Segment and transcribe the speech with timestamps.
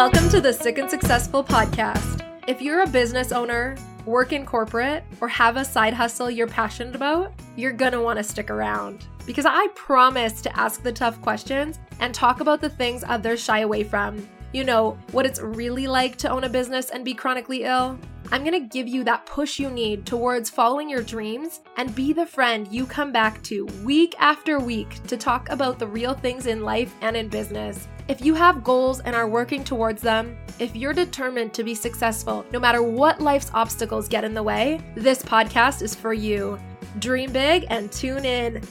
[0.00, 2.24] Welcome to the Sick and Successful podcast.
[2.46, 3.76] If you're a business owner,
[4.06, 8.48] work in corporate, or have a side hustle you're passionate about, you're gonna wanna stick
[8.48, 9.04] around.
[9.26, 13.58] Because I promise to ask the tough questions and talk about the things others shy
[13.58, 14.26] away from.
[14.54, 17.98] You know, what it's really like to own a business and be chronically ill.
[18.32, 22.24] I'm gonna give you that push you need towards following your dreams and be the
[22.24, 26.62] friend you come back to week after week to talk about the real things in
[26.62, 27.88] life and in business.
[28.06, 32.46] If you have goals and are working towards them, if you're determined to be successful,
[32.52, 36.56] no matter what life's obstacles get in the way, this podcast is for you.
[37.00, 38.62] Dream big and tune in.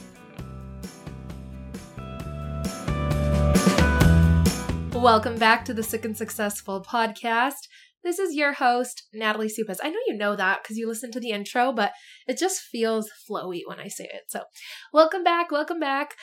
[4.94, 7.68] Welcome back to the Sick and Successful podcast.
[8.02, 9.76] This is your host, Natalie Supas.
[9.82, 11.92] I know you know that because you listened to the intro, but
[12.26, 14.22] it just feels flowy when I say it.
[14.28, 14.44] So,
[14.90, 16.14] welcome back, welcome back.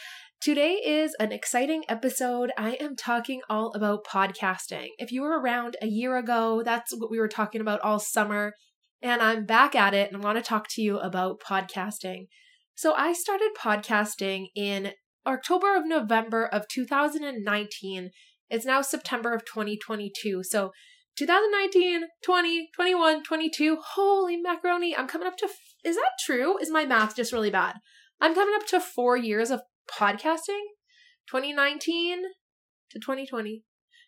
[0.42, 2.52] Today is an exciting episode.
[2.58, 4.88] I am talking all about podcasting.
[4.98, 8.54] If you were around a year ago, that's what we were talking about all summer.
[9.04, 12.26] And I'm back at it and I want to talk to you about podcasting.
[12.74, 14.94] So I started podcasting in
[15.28, 18.10] October of November of 2019.
[18.50, 20.42] It's now September of 2022.
[20.44, 20.72] So
[21.18, 23.78] 2019, 20, 21, 22.
[23.96, 24.96] Holy macaroni.
[24.96, 25.50] I'm coming up to,
[25.84, 26.58] is that true?
[26.60, 27.78] Is my math just really bad?
[28.22, 30.64] I'm coming up to four years of podcasting
[31.30, 32.24] 2019
[32.92, 33.64] to 2020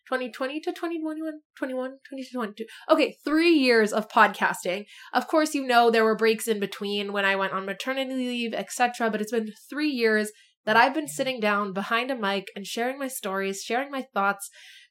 [0.08, 5.66] 2020 to 2021 21 20 to 22 okay three years of podcasting of course you
[5.66, 9.32] know there were breaks in between when i went on maternity leave etc but it's
[9.32, 10.32] been three years
[10.66, 14.50] that i've been sitting down behind a mic and sharing my stories sharing my thoughts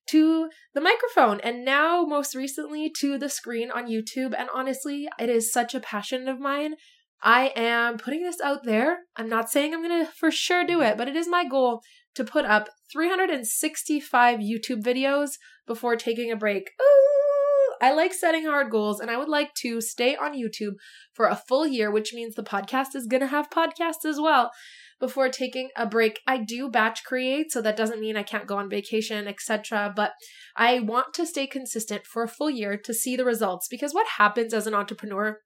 [0.09, 5.29] to the microphone and now most recently to the screen on youtube and honestly it
[5.29, 6.75] is such a passion of mine
[7.21, 8.99] I am putting this out there.
[9.15, 11.81] I'm not saying I'm going to for sure do it, but it is my goal
[12.15, 15.31] to put up 365 YouTube videos
[15.67, 16.71] before taking a break.
[16.81, 20.75] Ooh, I like setting hard goals and I would like to stay on YouTube
[21.13, 24.51] for a full year, which means the podcast is going to have podcasts as well
[24.99, 26.19] before taking a break.
[26.27, 29.93] I do batch create, so that doesn't mean I can't go on vacation, etc.
[29.95, 30.13] But
[30.55, 34.07] I want to stay consistent for a full year to see the results because what
[34.17, 35.39] happens as an entrepreneur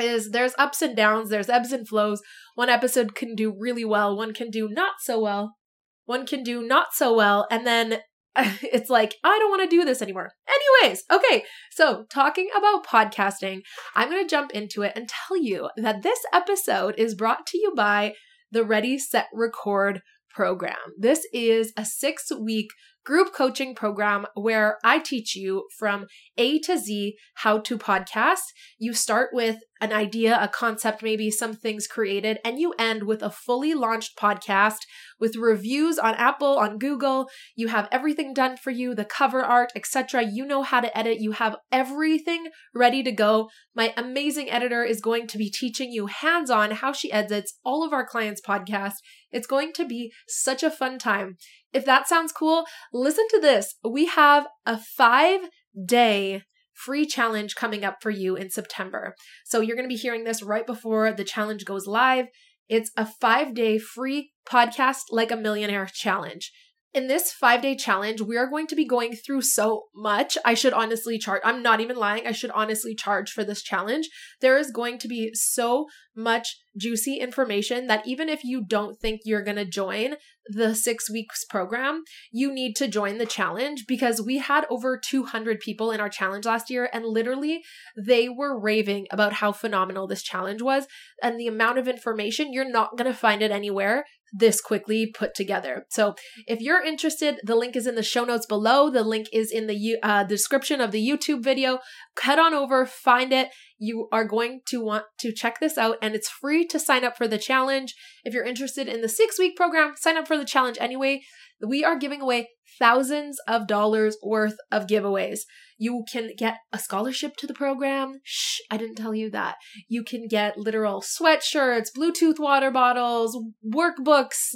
[0.00, 2.22] is there's ups and downs, there's ebbs and flows.
[2.54, 5.56] One episode can do really well, one can do not so well,
[6.04, 8.00] one can do not so well, and then
[8.36, 10.32] it's like, I don't want to do this anymore.
[10.48, 13.60] Anyways, okay, so talking about podcasting,
[13.94, 17.58] I'm going to jump into it and tell you that this episode is brought to
[17.58, 18.14] you by
[18.52, 20.76] the Ready, Set, Record program.
[20.98, 22.68] This is a six week
[23.04, 28.42] group coaching program where I teach you from A to Z how to podcast.
[28.78, 33.20] You start with an idea, a concept, maybe some things created, and you end with
[33.20, 34.78] a fully launched podcast
[35.18, 37.28] with reviews on Apple, on Google.
[37.56, 40.22] You have everything done for you, the cover art, etc.
[40.22, 41.18] You know how to edit.
[41.20, 43.50] You have everything ready to go.
[43.74, 47.92] My amazing editor is going to be teaching you hands-on how she edits all of
[47.92, 48.98] our clients' podcasts.
[49.32, 51.38] It's going to be such a fun time.
[51.72, 53.74] If that sounds cool, listen to this.
[53.84, 55.48] We have a five
[55.86, 59.14] day free challenge coming up for you in September.
[59.44, 62.26] So you're going to be hearing this right before the challenge goes live.
[62.68, 66.52] It's a five day free podcast like a millionaire challenge
[66.94, 70.36] in this five day challenge, we are going to be going through so much.
[70.44, 71.40] I should honestly charge.
[71.44, 72.26] I'm not even lying.
[72.26, 74.10] I should honestly charge for this challenge.
[74.40, 79.22] There is going to be so much juicy information that even if you don't think
[79.24, 80.16] you're going to join
[80.46, 85.60] the six weeks program, you need to join the challenge because we had over 200
[85.60, 87.62] people in our challenge last year and literally
[87.96, 90.86] they were raving about how phenomenal this challenge was
[91.22, 92.52] and the amount of information.
[92.52, 95.84] You're not going to find it anywhere this quickly put together.
[95.90, 96.14] So
[96.46, 98.88] if you're interested, the link is in the show notes below.
[98.88, 101.80] The link is in the uh, description of the YouTube video.
[102.20, 103.48] Head on over, find it.
[103.78, 107.16] You are going to want to check this out, and it's free to sign up
[107.16, 107.94] for the challenge.
[108.24, 111.22] If you're interested in the six week program, sign up for the challenge anyway.
[111.60, 115.40] We are giving away thousands of dollars worth of giveaways.
[115.82, 118.20] You can get a scholarship to the program.
[118.22, 119.56] Shh, I didn't tell you that.
[119.88, 123.36] You can get literal sweatshirts, Bluetooth water bottles,
[123.66, 124.54] workbooks,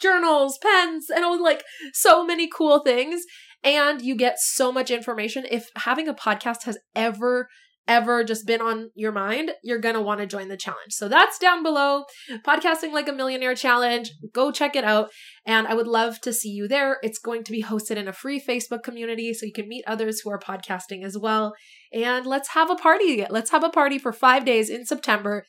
[0.00, 3.24] journals, pens, and all like so many cool things.
[3.62, 5.44] And you get so much information.
[5.50, 7.48] If having a podcast has ever
[7.88, 10.92] ever just been on your mind, you're going to want to join the challenge.
[10.92, 12.04] So that's down below.
[12.46, 14.10] Podcasting Like a Millionaire Challenge.
[14.32, 15.10] Go check it out.
[15.44, 16.98] And I would love to see you there.
[17.02, 20.20] It's going to be hosted in a free Facebook community so you can meet others
[20.20, 21.54] who are podcasting as well.
[21.92, 23.26] And let's have a party.
[23.28, 25.44] Let's have a party for five days in September.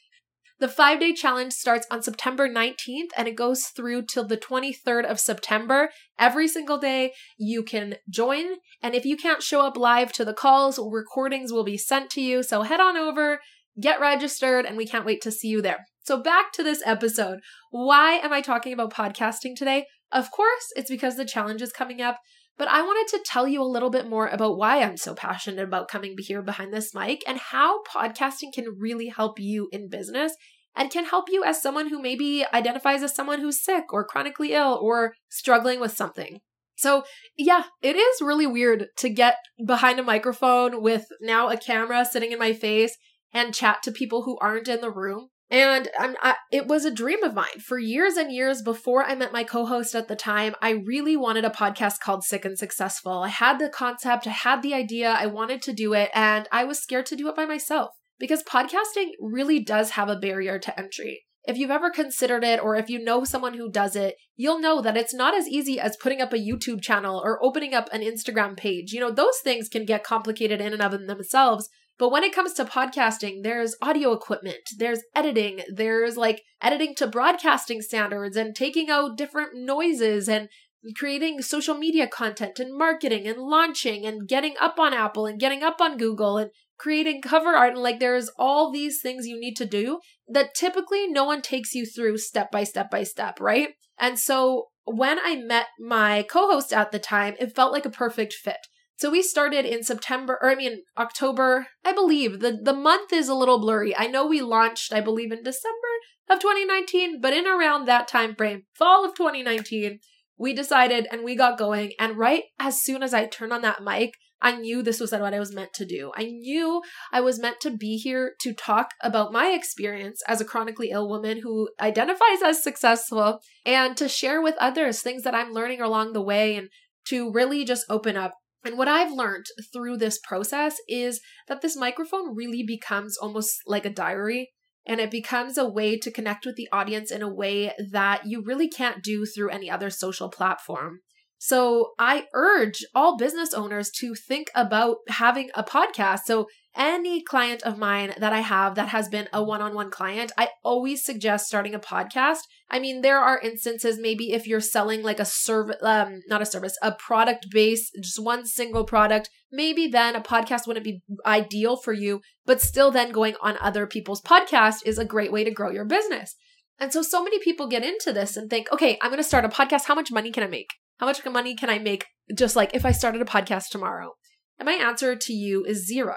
[0.64, 5.04] The five day challenge starts on September 19th and it goes through till the 23rd
[5.04, 5.90] of September.
[6.18, 8.46] Every single day you can join.
[8.82, 12.22] And if you can't show up live to the calls, recordings will be sent to
[12.22, 12.44] you.
[12.44, 13.42] So head on over,
[13.78, 15.86] get registered, and we can't wait to see you there.
[16.06, 17.40] So back to this episode.
[17.72, 19.88] Why am I talking about podcasting today?
[20.14, 22.22] Of course, it's because the challenge is coming up.
[22.58, 25.64] But I wanted to tell you a little bit more about why I'm so passionate
[25.64, 30.36] about coming here behind this mic and how podcasting can really help you in business
[30.76, 34.54] and can help you as someone who maybe identifies as someone who's sick or chronically
[34.54, 36.40] ill or struggling with something.
[36.76, 37.04] So,
[37.38, 42.32] yeah, it is really weird to get behind a microphone with now a camera sitting
[42.32, 42.98] in my face
[43.32, 45.30] and chat to people who aren't in the room.
[45.52, 49.32] And I, it was a dream of mine for years and years before I met
[49.32, 50.56] my co host at the time.
[50.64, 53.20] I really wanted a podcast called Sick and Successful.
[53.20, 56.64] I had the concept, I had the idea, I wanted to do it, and I
[56.64, 57.92] was scared to do it by myself
[58.24, 61.26] because podcasting really does have a barrier to entry.
[61.44, 64.80] If you've ever considered it or if you know someone who does it, you'll know
[64.82, 68.00] that it's not as easy as putting up a YouTube channel or opening up an
[68.00, 68.94] Instagram page.
[68.94, 71.68] You know, those things can get complicated in and of themselves,
[72.00, 77.08] but when it comes to podcasting, there's audio equipment, there's editing, there's like editing to
[77.08, 80.48] broadcasting standards and taking out different noises and
[80.98, 85.64] creating social media content and marketing and launching and getting up on Apple and getting
[85.64, 87.74] up on Google and creating cover art.
[87.74, 91.74] And like there's all these things you need to do that typically no one takes
[91.74, 93.70] you through step by step by step, right?
[94.00, 97.90] And so when I met my co host at the time, it felt like a
[97.90, 102.40] perfect fit so we started in September, or I mean October, I believe.
[102.40, 103.96] The the month is a little blurry.
[103.96, 105.94] I know we launched, I believe, in December
[106.30, 110.00] of 2019, but in around that time frame, fall of 2019,
[110.44, 111.94] we decided and we got going.
[111.98, 115.34] And right as soon as I turned on that mic, I knew this was what
[115.34, 116.12] I was meant to do.
[116.18, 116.82] I knew
[117.14, 121.08] I was meant to be here to talk about my experience as a chronically ill
[121.08, 126.12] woman who identifies as successful and to share with others things that I'm learning along
[126.12, 126.68] the way and
[127.08, 128.34] to really just open up
[128.66, 131.20] and what I've learned through this process is
[131.50, 134.52] that this microphone really becomes almost like a diary
[134.86, 138.42] and it becomes a way to connect with the audience in a way that you
[138.42, 141.00] really can't do through any other social platform.
[141.38, 146.22] So I urge all business owners to think about having a podcast.
[146.26, 149.92] So any client of mine that I have that has been a one on one
[149.92, 152.40] client, I always suggest starting a podcast.
[152.70, 156.46] I mean, there are instances, maybe if you're selling like a service, um, not a
[156.46, 161.78] service, a product base, just one single product, maybe then a podcast wouldn't be ideal
[161.78, 165.52] for you, but still then going on other people's podcast is a great way to
[165.52, 166.36] grow your business.
[166.80, 169.46] And so, so many people get into this and think, okay, I'm going to start
[169.46, 169.86] a podcast.
[169.86, 170.72] How much money can I make?
[170.98, 172.06] How much money can I make
[172.36, 174.14] just like if I started a podcast tomorrow?
[174.58, 176.16] And my answer to you is zero.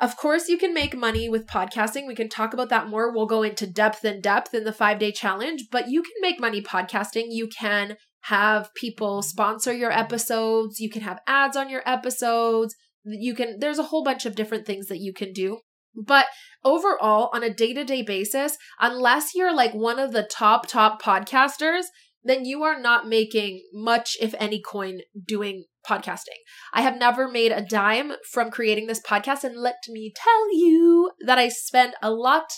[0.00, 2.06] Of course, you can make money with podcasting.
[2.06, 3.12] We can talk about that more.
[3.12, 6.40] We'll go into depth and depth in the five day challenge, but you can make
[6.40, 7.26] money podcasting.
[7.30, 10.78] You can have people sponsor your episodes.
[10.78, 12.76] You can have ads on your episodes.
[13.04, 15.58] You can, there's a whole bunch of different things that you can do.
[15.96, 16.26] But
[16.64, 21.02] overall, on a day to day basis, unless you're like one of the top, top
[21.02, 21.84] podcasters,
[22.28, 26.40] then you are not making much, if any, coin doing podcasting.
[26.74, 31.10] I have never made a dime from creating this podcast, and let me tell you
[31.24, 32.50] that I spend a lot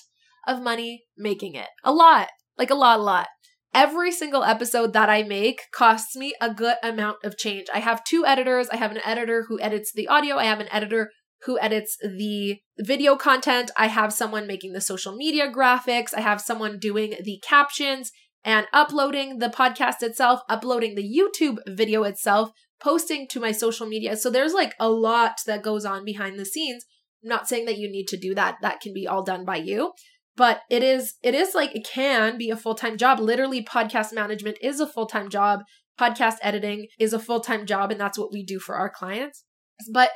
[0.47, 1.69] of money making it.
[1.85, 2.29] A lot.
[2.59, 3.29] Like a lot, a lot.
[3.73, 7.69] Every single episode that I make costs me a good amount of change.
[7.73, 8.69] I have two editors.
[8.69, 11.11] I have an editor who edits the audio, I have an editor
[11.45, 13.71] who edits the video content.
[13.77, 16.13] I have someone making the social media graphics.
[16.15, 18.11] I have someone doing the captions
[18.45, 22.51] and uploading the podcast itself, uploading the YouTube video itself,
[22.83, 24.17] posting to my social media.
[24.17, 26.85] So there's like a lot that goes on behind the scenes.
[27.23, 28.57] I'm not saying that you need to do that.
[28.63, 29.93] That can be all done by you.
[30.37, 33.21] But it is it is like it can be a full-time job.
[33.21, 35.61] Literally podcast management is a full-time job.
[36.01, 39.45] Podcast editing is a full-time job and that's what we do for our clients.
[39.93, 40.13] But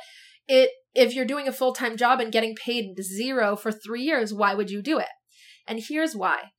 [0.47, 4.55] it if you're doing a full-time job and getting paid zero for 3 years, why
[4.55, 5.09] would you do it?
[5.67, 6.51] And here's why.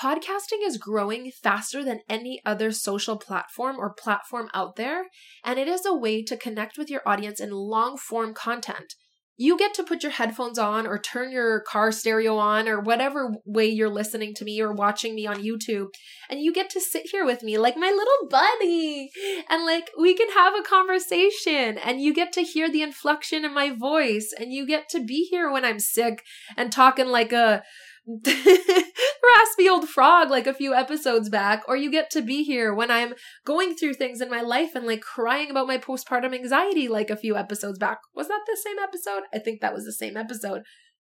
[0.00, 5.04] Podcasting is growing faster than any other social platform or platform out there,
[5.44, 8.94] and it is a way to connect with your audience in long form content.
[9.36, 13.32] You get to put your headphones on or turn your car stereo on or whatever
[13.44, 15.88] way you're listening to me or watching me on YouTube,
[16.30, 19.10] and you get to sit here with me like my little buddy,
[19.48, 23.52] and like we can have a conversation, and you get to hear the inflection in
[23.52, 26.22] my voice, and you get to be here when I'm sick
[26.56, 27.62] and talking like a
[29.22, 32.90] raspy old frog like a few episodes back, or you get to be here when
[32.90, 33.14] I'm
[33.44, 37.16] going through things in my life and like crying about my postpartum anxiety like a
[37.16, 37.98] few episodes back.
[38.14, 39.22] Was that the same episode?
[39.32, 40.62] I think that was the same episode.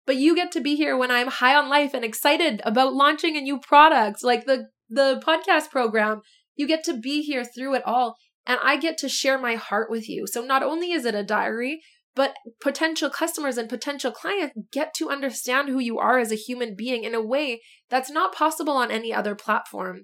[0.07, 3.35] but you get to be here when I'm high on life and excited about launching
[3.35, 6.21] a new product like the the podcast program.
[6.55, 8.15] You get to be here through it all
[8.47, 10.25] and I get to share my heart with you.
[10.25, 11.81] So not only is it a diary,
[12.17, 16.75] but potential customers and potential clients get to understand who you are as a human
[16.75, 20.01] being in a way that's not possible on any other platform.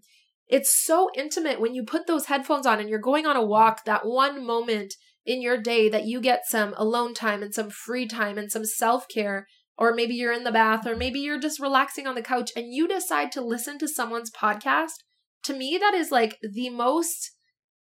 [0.48, 3.86] It's so intimate when you put those headphones on and you're going on a walk,
[3.86, 4.93] that one moment
[5.25, 8.63] in your day that you get some alone time and some free time and some
[8.63, 9.48] self care.
[9.75, 12.72] Or maybe you're in the bath, or maybe you're just relaxing on the couch and
[12.72, 15.01] you decide to listen to someone's podcast.
[15.46, 17.32] To me, that is like the most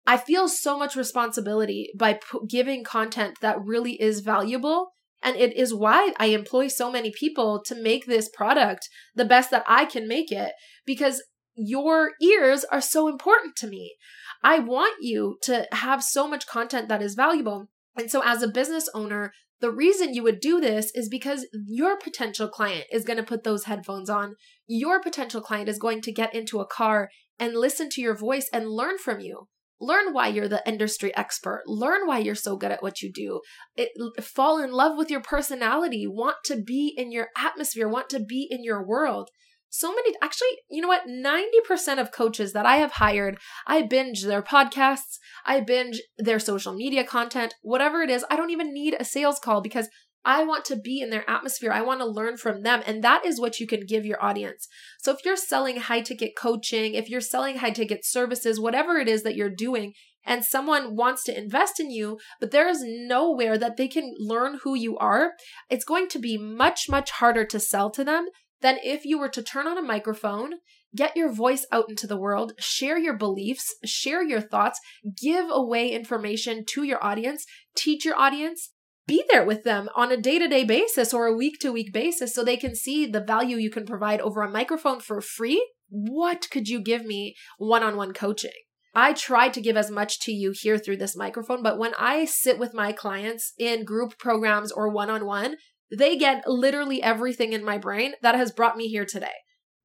[0.05, 4.93] I feel so much responsibility by p- giving content that really is valuable.
[5.23, 9.51] And it is why I employ so many people to make this product the best
[9.51, 10.53] that I can make it
[10.85, 11.21] because
[11.55, 13.95] your ears are so important to me.
[14.43, 17.69] I want you to have so much content that is valuable.
[17.95, 21.97] And so, as a business owner, the reason you would do this is because your
[21.97, 24.35] potential client is going to put those headphones on.
[24.65, 28.49] Your potential client is going to get into a car and listen to your voice
[28.51, 29.47] and learn from you.
[29.81, 31.63] Learn why you're the industry expert.
[31.65, 33.41] Learn why you're so good at what you do.
[33.75, 33.89] It,
[34.23, 36.05] fall in love with your personality.
[36.07, 37.89] Want to be in your atmosphere.
[37.89, 39.29] Want to be in your world.
[39.73, 41.07] So many, actually, you know what?
[41.07, 46.73] 90% of coaches that I have hired, I binge their podcasts, I binge their social
[46.73, 48.25] media content, whatever it is.
[48.29, 49.87] I don't even need a sales call because
[50.23, 51.71] I want to be in their atmosphere.
[51.71, 52.83] I want to learn from them.
[52.85, 54.67] And that is what you can give your audience.
[54.99, 59.07] So if you're selling high ticket coaching, if you're selling high ticket services, whatever it
[59.07, 63.57] is that you're doing, and someone wants to invest in you, but there is nowhere
[63.57, 65.31] that they can learn who you are,
[65.69, 68.27] it's going to be much, much harder to sell to them
[68.61, 70.51] than if you were to turn on a microphone,
[70.95, 74.79] get your voice out into the world, share your beliefs, share your thoughts,
[75.19, 78.71] give away information to your audience, teach your audience,
[79.07, 81.91] be there with them on a day to day basis or a week to week
[81.91, 85.71] basis so they can see the value you can provide over a microphone for free.
[85.89, 88.51] What could you give me one on one coaching?
[88.93, 92.25] I try to give as much to you here through this microphone, but when I
[92.25, 95.55] sit with my clients in group programs or one on one,
[95.91, 99.31] they get literally everything in my brain that has brought me here today.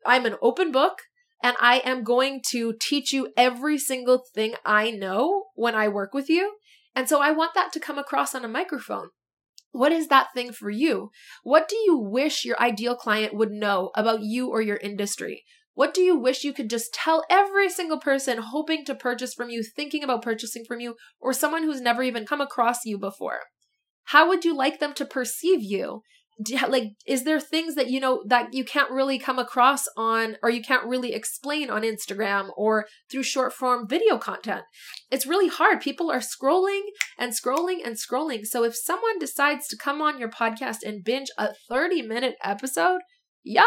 [0.05, 0.99] I'm an open book
[1.43, 6.15] and I am going to teach you every single thing I know when I work
[6.15, 6.55] with you.
[6.97, 9.11] And so I want that to come across on a microphone.
[9.71, 11.11] What is that thing for you?
[11.43, 15.45] What do you wish your ideal client would know about you or your industry?
[15.75, 19.51] What do you wish you could just tell every single person hoping to purchase from
[19.51, 23.41] you, thinking about purchasing from you, or someone who's never even come across you before?
[24.05, 26.01] How would you like them to perceive you?
[26.69, 30.51] Like is there things that you know that you can't really come across on or
[30.51, 34.65] you can't really explain on Instagram or through short form video content?
[35.11, 35.81] It's really hard.
[35.81, 36.83] People are scrolling
[37.19, 38.45] and scrolling and scrolling.
[38.45, 43.01] So if someone decides to come on your podcast and binge a 30 minute episode
[43.43, 43.65] y'all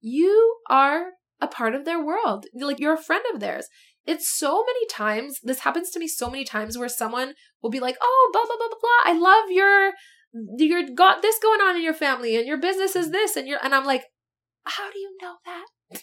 [0.00, 2.46] you are a part of their world.
[2.54, 3.66] Like you're a friend of theirs.
[4.06, 7.80] It's so many times this happens to me so many times where someone will be
[7.80, 9.12] like oh blah blah blah blah blah.
[9.12, 9.92] I love your
[10.58, 13.60] you got this going on in your family and your business is this and you're
[13.62, 14.04] and I'm like,
[14.64, 15.66] how do you know that?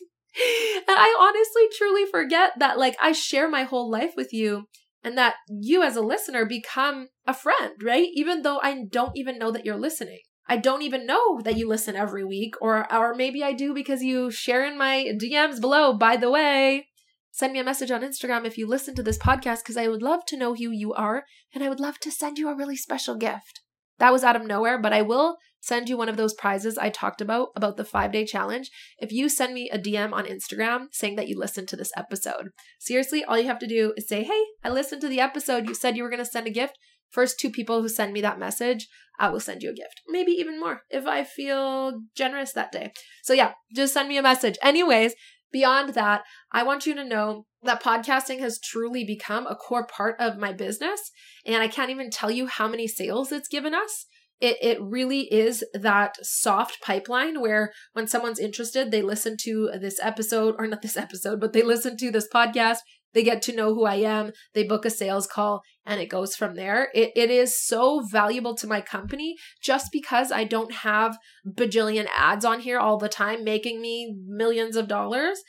[0.88, 4.68] and I honestly truly forget that like I share my whole life with you
[5.04, 8.08] and that you as a listener become a friend, right?
[8.14, 10.20] Even though I don't even know that you're listening.
[10.48, 14.02] I don't even know that you listen every week or or maybe I do because
[14.02, 15.94] you share in my DMs below.
[15.94, 16.88] By the way,
[17.32, 20.02] send me a message on Instagram if you listen to this podcast because I would
[20.02, 21.24] love to know who you are
[21.54, 23.62] and I would love to send you a really special gift.
[24.00, 26.90] That was out of nowhere, but I will send you one of those prizes I
[26.90, 30.88] talked about, about the five day challenge, if you send me a DM on Instagram
[30.92, 32.50] saying that you listened to this episode.
[32.80, 35.68] Seriously, all you have to do is say, Hey, I listened to the episode.
[35.68, 36.78] You said you were going to send a gift.
[37.10, 38.88] First two people who send me that message,
[39.20, 40.02] I will send you a gift.
[40.08, 42.92] Maybe even more if I feel generous that day.
[43.24, 44.58] So, yeah, just send me a message.
[44.64, 45.14] Anyways,
[45.52, 50.16] beyond that, I want you to know that podcasting has truly become a core part
[50.20, 51.12] of my business.
[51.46, 54.06] And I can't even tell you how many sales it's given us.
[54.40, 60.00] It, it really is that soft pipeline where when someone's interested, they listen to this
[60.02, 62.80] episode, or not this episode, but they listen to this podcast,
[63.14, 66.36] they get to know who I am, they book a sales call, and it goes
[66.36, 66.90] from there.
[66.94, 72.46] It, it is so valuable to my company just because I don't have bajillion ads
[72.46, 75.42] on here all the time making me millions of dollars.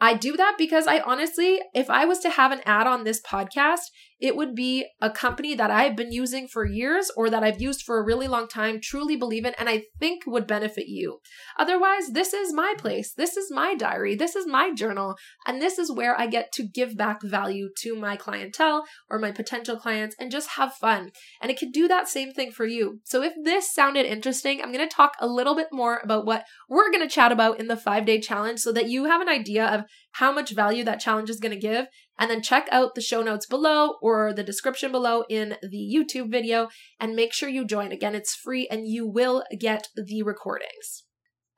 [0.00, 3.20] I do that because I honestly, if I was to have an ad on this
[3.20, 7.60] podcast, it would be a company that I've been using for years or that I've
[7.60, 11.20] used for a really long time, truly believe in, and I think would benefit you.
[11.58, 13.12] Otherwise, this is my place.
[13.14, 14.14] This is my diary.
[14.14, 15.16] This is my journal.
[15.46, 19.32] And this is where I get to give back value to my clientele or my
[19.32, 21.10] potential clients and just have fun.
[21.40, 23.00] And it could do that same thing for you.
[23.04, 26.44] So if this sounded interesting, I'm going to talk a little bit more about what
[26.68, 29.28] we're going to chat about in the five day challenge so that you have an
[29.28, 31.86] idea of how much value that challenge is going to give.
[32.18, 36.30] And then check out the show notes below or the description below in the YouTube
[36.30, 37.92] video and make sure you join.
[37.92, 41.04] Again, it's free and you will get the recordings.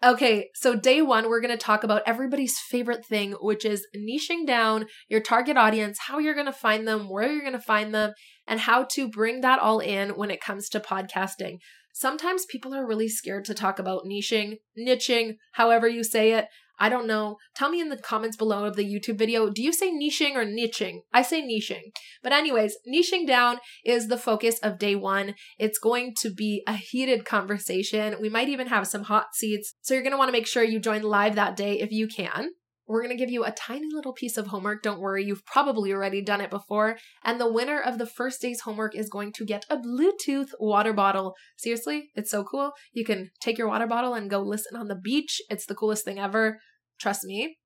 [0.04, 4.44] Okay, so day one, we're going to talk about everybody's favorite thing, which is niching
[4.44, 7.94] down your target audience, how you're going to find them, where you're going to find
[7.94, 8.12] them,
[8.48, 11.58] and how to bring that all in when it comes to podcasting.
[11.94, 16.46] Sometimes people are really scared to talk about niching, niching, however you say it.
[16.78, 17.36] I don't know.
[17.54, 19.50] Tell me in the comments below of the YouTube video.
[19.50, 21.00] Do you say niching or niching?
[21.12, 21.92] I say niching.
[22.22, 25.34] But, anyways, niching down is the focus of day one.
[25.58, 28.16] It's going to be a heated conversation.
[28.20, 29.74] We might even have some hot seats.
[29.82, 32.08] So, you're going to want to make sure you join live that day if you
[32.08, 32.50] can.
[32.86, 34.82] We're going to give you a tiny little piece of homework.
[34.82, 36.98] Don't worry, you've probably already done it before.
[37.24, 40.92] And the winner of the first day's homework is going to get a Bluetooth water
[40.92, 41.34] bottle.
[41.56, 42.72] Seriously, it's so cool.
[42.92, 45.40] You can take your water bottle and go listen on the beach.
[45.48, 46.58] It's the coolest thing ever.
[46.98, 47.58] Trust me.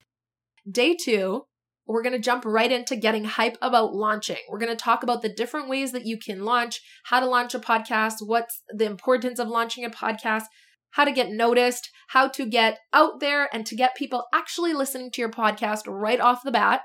[0.71, 1.47] Day two,
[1.87, 4.39] we're going to jump right into getting hype about launching.
[4.51, 7.55] We're going to talk about the different ways that you can launch, how to launch
[7.55, 10.45] a podcast, what's the importance of launching a podcast,
[10.91, 15.11] how to get noticed, how to get out there and to get people actually listening
[15.13, 16.83] to your podcast right off the bat.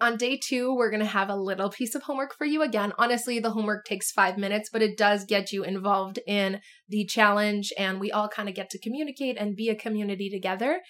[0.00, 2.60] On day two, we're going to have a little piece of homework for you.
[2.60, 7.04] Again, honestly, the homework takes five minutes, but it does get you involved in the
[7.04, 10.80] challenge, and we all kind of get to communicate and be a community together.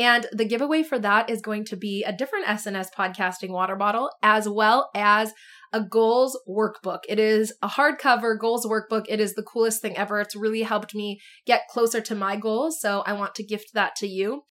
[0.00, 4.10] And the giveaway for that is going to be a different SNS podcasting water bottle,
[4.22, 5.34] as well as
[5.74, 7.00] a goals workbook.
[7.06, 9.04] It is a hardcover goals workbook.
[9.10, 10.18] It is the coolest thing ever.
[10.18, 12.80] It's really helped me get closer to my goals.
[12.80, 14.44] So I want to gift that to you.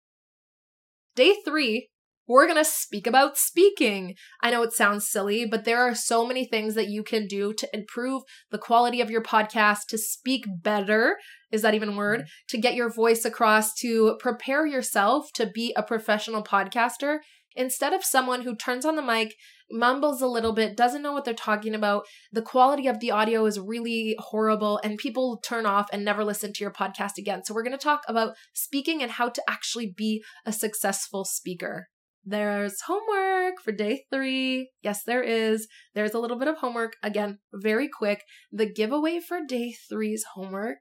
[1.16, 1.90] Day three
[2.30, 4.14] we're going to speak about speaking.
[4.42, 7.54] I know it sounds silly, but there are so many things that you can do
[7.54, 8.22] to improve
[8.52, 11.18] the quality of your podcast, to speak better.
[11.52, 12.20] Is that even a word?
[12.20, 12.28] Mm-hmm.
[12.50, 17.18] To get your voice across, to prepare yourself to be a professional podcaster
[17.56, 19.34] instead of someone who turns on the mic,
[19.72, 22.06] mumbles a little bit, doesn't know what they're talking about.
[22.32, 26.54] The quality of the audio is really horrible, and people turn off and never listen
[26.54, 27.44] to your podcast again.
[27.44, 31.88] So, we're going to talk about speaking and how to actually be a successful speaker.
[32.26, 34.72] There's homework for day three.
[34.82, 35.68] Yes, there is.
[35.96, 36.98] There's a little bit of homework.
[37.02, 38.24] Again, very quick.
[38.52, 40.80] The giveaway for day three's homework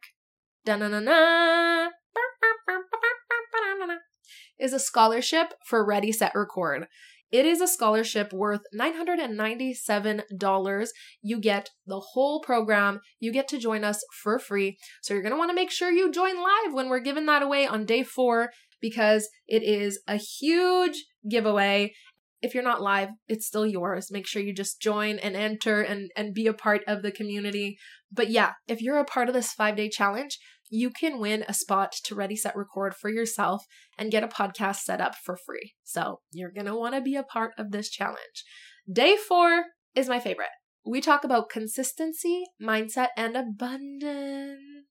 [4.58, 6.86] is a scholarship for Ready Set Record.
[7.30, 10.88] It is a scholarship worth $997.
[11.20, 13.00] You get the whole program.
[13.20, 14.78] You get to join us for free.
[15.02, 17.42] So you're going to want to make sure you join live when we're giving that
[17.42, 21.92] away on day four because it is a huge giveaway.
[22.40, 24.10] If you're not live, it's still yours.
[24.10, 27.78] Make sure you just join and enter and, and be a part of the community.
[28.12, 30.38] But yeah, if you're a part of this five day challenge,
[30.70, 33.64] you can win a spot to Ready Set Record for yourself
[33.96, 35.74] and get a podcast set up for free.
[35.82, 38.44] So you're going to want to be a part of this challenge.
[38.90, 39.64] Day four
[39.94, 40.48] is my favorite.
[40.86, 44.87] We talk about consistency, mindset, and abundance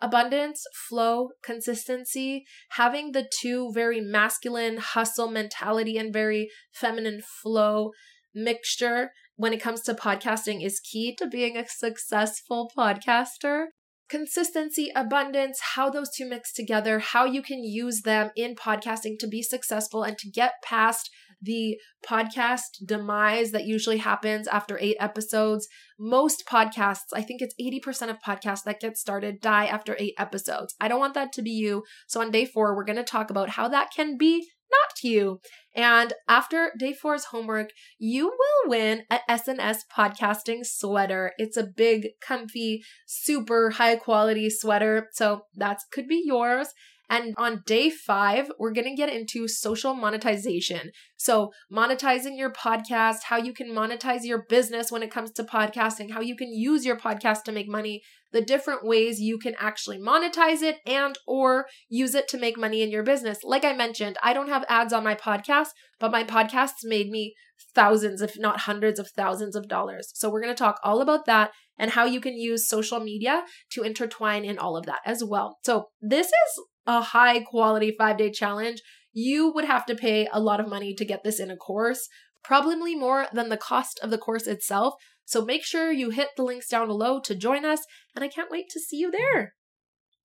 [0.00, 7.90] abundance, flow, consistency, having the two very masculine hustle mentality and very feminine flow
[8.34, 13.66] mixture when it comes to podcasting is key to being a successful podcaster.
[14.08, 19.28] Consistency, abundance, how those two mix together, how you can use them in podcasting to
[19.28, 21.10] be successful and to get past
[21.42, 25.68] the podcast demise that usually happens after eight episodes.
[25.98, 30.74] Most podcasts, I think it's 80% of podcasts that get started die after eight episodes.
[30.80, 31.84] I don't want that to be you.
[32.06, 35.40] So on day four, we're going to talk about how that can be not you.
[35.74, 41.32] And after day four's homework, you will win a SNS podcasting sweater.
[41.38, 45.08] It's a big, comfy, super high quality sweater.
[45.12, 46.68] So that could be yours.
[47.10, 50.92] And on day five, we're going to get into social monetization.
[51.16, 56.12] So, monetizing your podcast, how you can monetize your business when it comes to podcasting,
[56.12, 59.98] how you can use your podcast to make money, the different ways you can actually
[59.98, 63.38] monetize it and or use it to make money in your business.
[63.42, 67.34] Like I mentioned, I don't have ads on my podcast, but my podcasts made me
[67.74, 70.12] thousands, if not hundreds of thousands of dollars.
[70.14, 73.42] So, we're going to talk all about that and how you can use social media
[73.70, 75.58] to intertwine in all of that as well.
[75.64, 80.40] So, this is a high quality five day challenge, you would have to pay a
[80.40, 82.08] lot of money to get this in a course,
[82.42, 84.94] probably more than the cost of the course itself.
[85.24, 88.50] So make sure you hit the links down below to join us, and I can't
[88.50, 89.54] wait to see you there.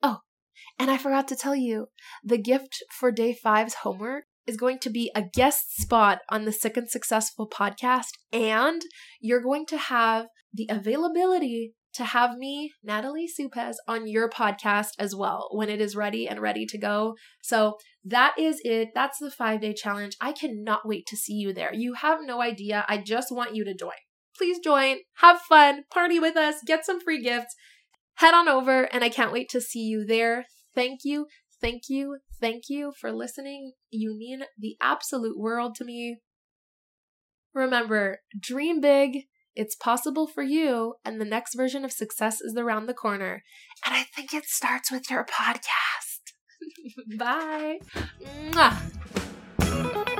[0.01, 0.19] Oh,
[0.79, 1.87] and I forgot to tell you
[2.23, 6.51] the gift for day five's homework is going to be a guest spot on the
[6.51, 8.81] Sick and Successful podcast, and
[9.19, 15.15] you're going to have the availability to have me, Natalie Supez, on your podcast as
[15.15, 17.15] well when it is ready and ready to go.
[17.41, 18.89] So that is it.
[18.93, 20.15] That's the five day challenge.
[20.19, 21.73] I cannot wait to see you there.
[21.73, 22.85] You have no idea.
[22.87, 23.93] I just want you to join.
[24.37, 27.55] Please join, have fun, party with us, get some free gifts.
[28.15, 30.45] Head on over, and I can't wait to see you there.
[30.73, 31.27] Thank you,
[31.61, 33.73] thank you, thank you for listening.
[33.89, 36.17] You mean the absolute world to me.
[37.53, 39.23] Remember, dream big
[39.55, 43.43] it's possible for you, and the next version of success is around the corner.
[43.85, 46.33] And I think it starts with your podcast.
[47.17, 47.79] Bye.
[48.51, 50.11] Mwah.